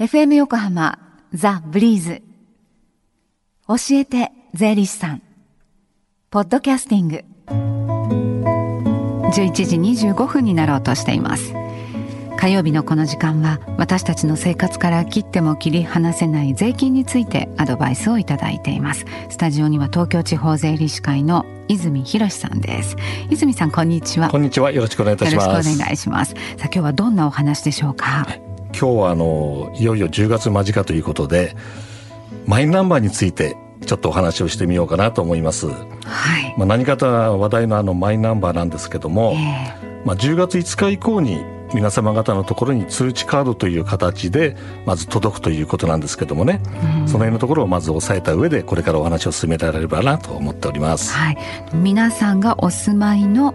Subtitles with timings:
[0.00, 0.98] FM 横浜
[1.32, 2.20] ザ・ブリーズ。
[3.68, 5.22] 教えて税理士さん。
[6.30, 7.24] ポッドキャスティング。
[9.30, 9.76] 11時
[10.10, 11.52] 25分になろうとしています。
[12.36, 19.04] 火曜日のこの時間は私たちの生活から切っても切り離せない税金についてアドバイスをいただいています。
[19.30, 22.96] スタジオには東京地方税理士会の泉博さんです。
[23.30, 24.28] 泉さんこんにちは。
[24.28, 24.72] こんにちは。
[24.72, 25.46] よろしくお願いいたします。
[25.46, 26.32] よろしくお願いします。
[26.32, 28.43] さあ今日はどんなお話でしょうか、はい
[28.78, 31.56] 今日はあのいよいよ10月間近ということで
[32.46, 33.56] マイナンバーについて
[33.86, 35.66] ちょっとお話をしてみようかなと思います。
[35.68, 36.54] はい。
[36.56, 44.56] まあ何かと話題のあのマイナンバーなんですけども、えー、まあ10月5日以降に皆様方のところに通知カードという形で
[44.86, 46.62] まず届くということなんですけどもね、
[47.00, 51.12] うん、その辺のところをまず押さえた上でこれからお話を進められればなと思っております。
[51.12, 51.36] はい。
[51.74, 53.54] 皆さんがお住まいの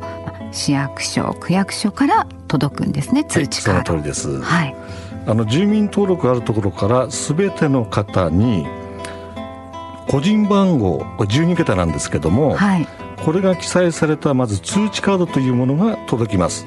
[0.51, 3.77] 市役所区役所から届くんですね通知カード。
[3.77, 4.41] はい、その通りです。
[4.41, 4.75] はい。
[5.25, 8.65] あの住民登録あるところから全ての方に
[10.07, 12.87] 個人番号これ12桁なんですけども、はい、
[13.23, 16.65] これが記載されたまず通知カードというものが届きます。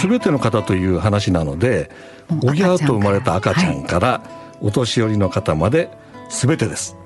[0.00, 1.90] す、べ、ての方という話なので
[2.44, 4.22] おぎゃーと生まれた赤ちゃんから、
[4.60, 5.90] お年寄りの方まで
[6.30, 6.96] 全てです。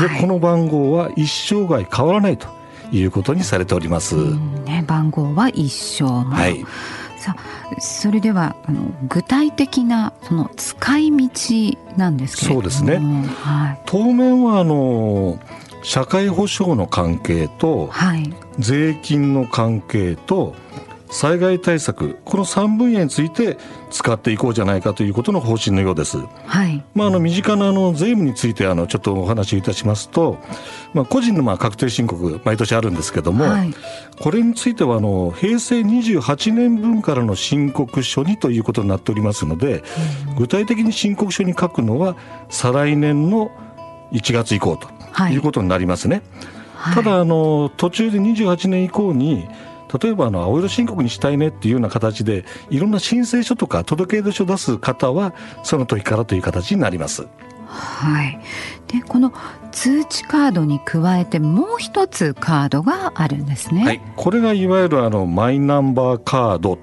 [0.00, 2.46] でこの番号は一生涯変わらないと
[2.92, 4.14] いうことにされております。
[4.64, 6.64] ね、番号は一生はい
[7.24, 12.60] さあそれではあの具体的なその使い道なんですけれども。
[12.60, 12.98] そうですね、
[13.40, 15.38] はい、当面はあの
[15.82, 20.54] 社会保障の関係と、はい、税金の関係と
[21.14, 23.56] 災害対策この3分野について
[23.90, 26.18] 使っていこうじゃないかということの方針のようです。
[26.18, 26.82] はい。
[26.92, 30.38] まああの身近なあの税務についてあのちょっとお話しいたしますと、
[30.92, 33.72] まあ個人のまあ確定申告毎年あるんですけども、はい、
[34.18, 39.84] これについてはあの平成28年分からの申告書にということになっておりますので、
[40.30, 42.16] うん、具体的に申告書に書くのは
[42.50, 43.52] 再来年の
[44.10, 44.88] 1月以降と
[45.28, 46.22] いうことになりますね。
[46.74, 49.46] はい、ただあの途中で28年以降に
[50.00, 57.26] 例えばあの青色申告にしたいねっていうような形でいろんな申請書とか届出書出す方はその時からという形になります。
[57.66, 58.38] はい、
[58.86, 59.32] でこの
[59.72, 63.84] 通知カードに加えてもう一つカードがあるんですね。
[63.84, 66.78] はい、これがいわゆるあのマイナンバーカード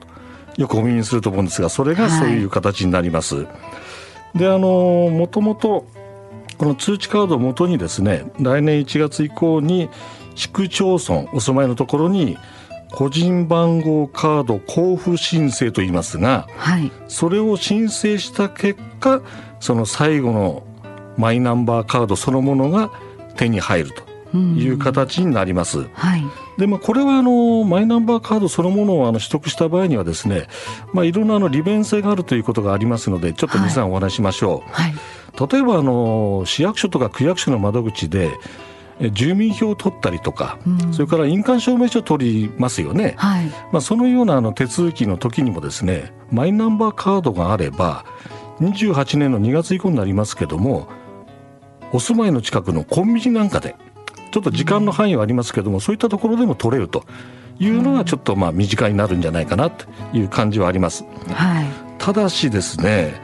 [0.58, 3.44] よくお耳にすると思うんですがそれがそういう形になります。
[3.44, 3.44] は
[4.36, 5.86] い、であのもともと
[6.58, 9.90] この通知カードをもとにですね来年1月以降に
[10.36, 12.38] 市区町村お住まいのところに
[12.92, 19.22] 個人番号カード交付申請と言いますが、はい、それを申請した結果
[19.60, 20.64] その最後の
[21.18, 22.92] マイナンバーカードそのものが
[23.38, 23.92] 手に入る
[24.32, 25.88] という形になります。
[25.94, 26.24] はい、
[26.58, 30.48] でまあ、これはあのマイナンバーカードそのものをあの取得した場合にはですね、
[30.94, 34.72] まあ、いろんなあの利便性があるということがありますのでちょっと皆さんお話しましょう。
[34.72, 34.94] はい、
[35.52, 38.32] 例えばあの市役所とか区役所の窓口で
[39.10, 48.06] 住民票を取ったりとか、うん、それから印鑑証明書を取りますよね、はい、まあ、そのようなあの手続きの時にもですねマイナンバーカードがあれば
[48.60, 50.88] 28年の2月以降になりますけども
[51.92, 53.76] お住まいの近くのコンビニなんかで
[54.32, 57.04] ちょっと時間の範囲はありますけども、うん、そういったところでも取れると
[57.60, 61.04] いうのがちょっとまあ身近になるんじゃないかなという感じはあります。
[61.28, 63.22] はい、ただしですね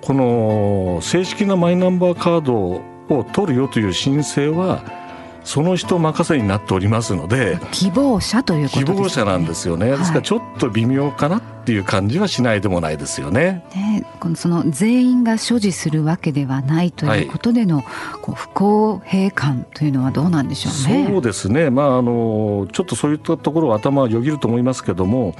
[0.00, 5.03] この正式なマイナンバーカードを取るよという申請は
[5.44, 13.64] その人任せになっておりますので希望者ということね希望者なんですよね、はい、ですからちょっと微妙かなっていう感じはしないでもないですよね。
[13.74, 17.84] ねこのその全員が所持するわけではないということでの、はい、
[18.20, 21.06] こう不公平感というのはどうなんでしょうね。
[21.08, 25.34] そうですね、まあ、あのちょっとそういったところは頭はよぎると思いますけども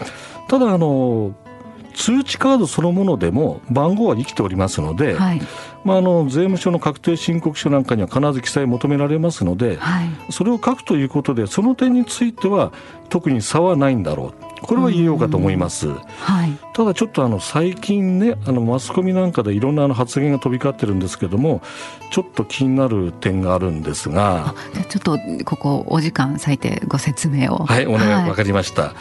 [0.49, 1.35] ただあの
[1.95, 5.41] 通知カードそのものでも番号は生きておりますので、はい、
[5.85, 12.73] まあ、あの税務署の確定申告書なんかには必ず記載求められますので、はい、それを書くということでその点については
[13.09, 15.89] 特に差はないんだろうこれは言えようかと思います。
[15.89, 21.61] はい、ただちょっとあの最近ねあのマスコミなんかでいろんなあの発言が飛び交ってるんですけども
[22.11, 24.55] ちょっと気になる点があるんですが。
[24.89, 27.65] ちょっとここお時間割いてご説明を。
[27.65, 28.95] はいお願い、はい、分かりました、は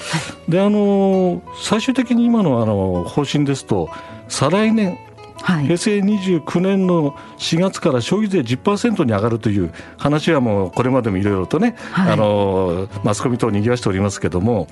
[0.47, 3.89] い、であの最終的に今のあの方針ですと
[4.27, 4.97] 再来年
[5.43, 14.69] はい、平成29年の4月から消費税10%に上がるという話はもうこれまでもいろいろとね、はい、あのマスコミ等を賑わしておりますけども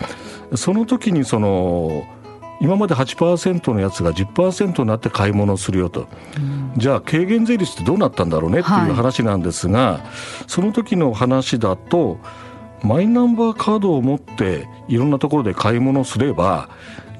[0.55, 2.07] その時にその
[2.61, 6.07] 今まで8%のやつが10%になって買い物をするよと、
[6.37, 10.01] うん、じゃあ軽減税率ってどうなったんだろうねっていう話なんですが、はい、
[10.47, 12.19] その時の話だと
[12.83, 16.69] マイナンバーカードを持っていろんなところで買い物をすれば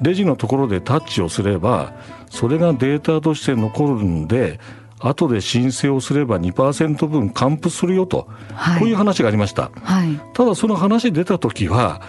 [0.00, 1.92] レジのところでタッチをすれば
[2.32, 4.58] それがデータとして残るんで
[4.98, 12.00] 後で申請をすれば2%分還付するよと、はい、こういう話がありました、はい、ただその話出た時は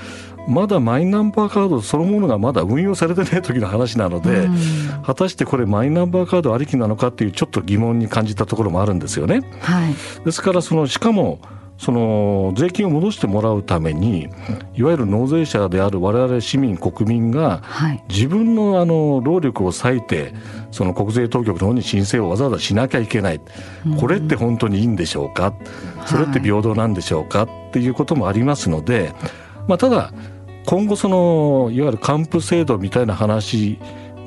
[0.47, 4.49] まだマイナンバーカードそのものがまだ運用されてない時の話なので、
[5.05, 9.39] 果たしてこれマイナンバーカードありきなのかっていうちょっと疑問に感じたところもあるんですよね。
[9.61, 9.95] はい、
[10.25, 11.39] ですからそのしかも
[11.77, 14.29] その税金を戻してもらうために
[14.75, 17.61] いわゆる納税者である我々市民国民が
[18.07, 20.33] 自分のあの労力を割いて
[20.71, 23.41] その国税当局の方に申請をわざわざしなきゃいけない。
[23.99, 25.53] これって本当にいいんでしょうか？
[26.05, 27.43] それって平等なんでしょうか？
[27.43, 29.13] っていうこともありますので
[29.67, 30.13] まあただ
[30.65, 33.79] 今後そのいわゆる還付制度みたいな話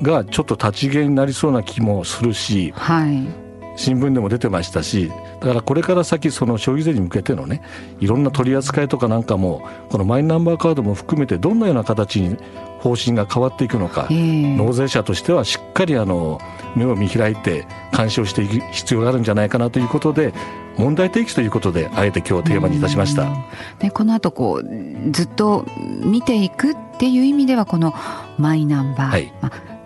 [0.03, 3.27] がちょっと立ち消えになりそうな気もするし、はい、
[3.77, 5.09] 新聞でも出てましたし
[5.39, 7.61] だからこれから先その消費税に向けてのね
[8.01, 12.37] いろんな取り扱いとかなんかもこのマイナンバーカードも含めてどんなような形に
[12.79, 16.39] 方針が変わっていくのか、納税者としてはしっかりあの
[16.75, 17.65] 目を見開いて
[17.95, 20.31] 監視をしていく必要があるんじゃないかなということで
[20.77, 23.29] 問題提起ということであえて今日テーマにいたしました。
[23.79, 25.65] でこの後こうずっと
[26.03, 27.93] 見ていくっていう意味ではこの
[28.37, 29.33] マイナンバー、はい。
[29.41, 29.76] まあ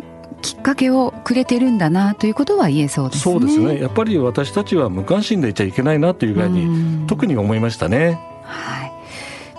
[0.42, 3.34] きっかけをくれてるんだなということは言えそうですね。
[3.34, 3.80] そうですね。
[3.80, 8.20] やっぱり私たちは無関心でいちゃいけないなというぐらいに特に思いましたね。
[8.44, 8.92] はい。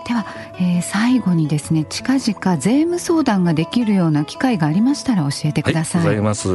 [0.06, 0.26] では、
[0.58, 6.06] えー、最後にですね近々税務相談ができるような機会がありましたら教えてください。
[6.06, 6.48] はい、ございます。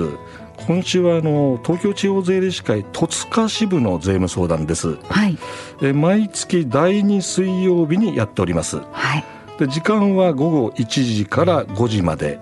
[0.66, 4.98] 今週はあの東京地方税理士会戸塚支部の税務相談です。
[5.04, 5.38] はい。
[5.82, 8.82] え毎月第2水曜日にやっております。
[8.92, 9.24] はい。
[9.60, 10.86] で時間は午後1
[11.16, 12.40] 時から5時まで。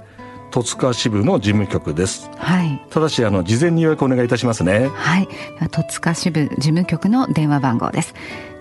[0.56, 2.32] 戸塚支部の事務局です。
[2.38, 2.82] はい。
[2.90, 4.88] ただしあの事前に予約お願いいたしますね。
[4.88, 5.28] はい。
[5.70, 8.14] 戸塚支部事務局の電話番号です。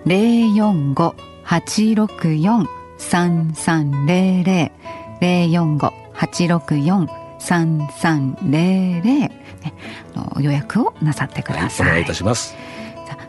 [0.05, 4.71] 零四五八六四三三零零
[5.21, 7.07] 零四五八六四
[7.39, 9.31] 三三零零
[10.41, 11.87] 予約をなさってください。
[11.87, 12.57] はい、お願いいたします。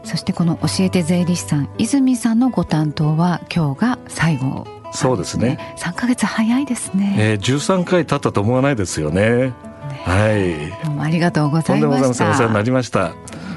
[0.02, 4.66] そしてこの教えて税理士さん泉さんのご担当は今日が最後
[4.96, 5.58] そうですね。
[5.76, 7.16] 三ヶ月早いですね。
[7.18, 9.30] えー、十三回経ったと思わないですよね。
[9.30, 9.52] ね
[10.04, 10.70] はい。
[10.84, 12.30] どうもありがとうございました。
[12.30, 13.12] お世話になりました。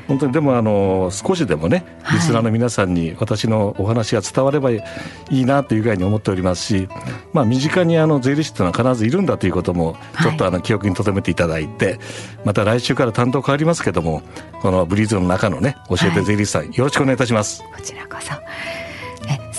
[0.10, 4.82] 本当にでもあの少しでもねリスナーの皆さんに私のお話が伝わればい
[5.30, 6.90] いなというぐらいに思っておりますし、
[7.32, 12.00] まあ、身近にあの税理士というのは必ずいるんだということもちょっとあの記憶に留めていただいて、
[12.44, 14.24] また来週から担当変わりますけども
[14.64, 17.62] このブリーズの中のね教えて税理士さん、よろしくお願いいたします。
[17.62, 18.34] こちらこそ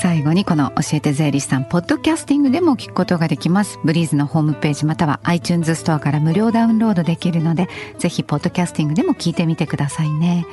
[0.01, 3.79] 最後にこの教えて税理士さんポッドキャスティングでも聞くことができます。
[3.85, 7.69] ブリーズのホームページまたは iTunes ストアから無料ダウンロードできるので
[7.99, 10.47] ぜひポッドキャスティングでも聞いてみてくださいね。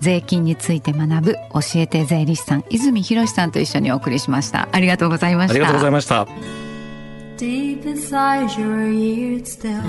[0.00, 4.70] 税金について学ぶ教えて税理士さん泉博さんと一緒にお送りしました。
[4.72, 5.52] ありがとうございました。
[5.52, 6.26] ありがとうございました。
[7.36, 9.82] Deep inside your ears still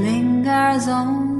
[0.00, 1.39] lingers on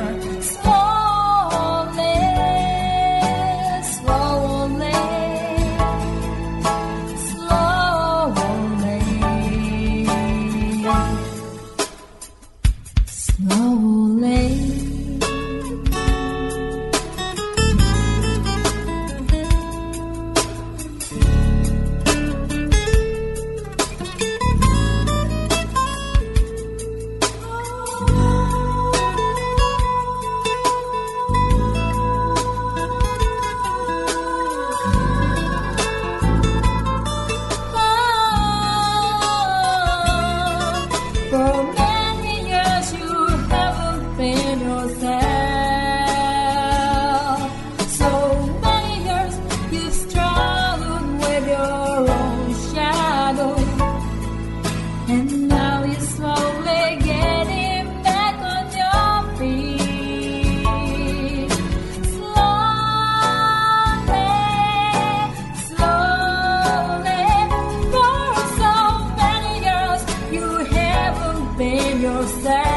[72.01, 72.70] your stare.